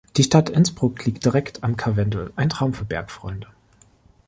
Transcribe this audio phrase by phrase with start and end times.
[0.17, 3.45] Die Stadt Innsbruck liegt direkt am Karwendel– ein Traum für Bergfreunde!